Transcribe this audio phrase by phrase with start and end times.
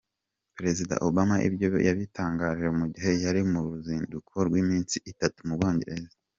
[0.55, 6.15] Perezida Obama ibyo yabitangaje mu gihe yari mu ruzinduko rw’iminsi itatu mu Bwongereza.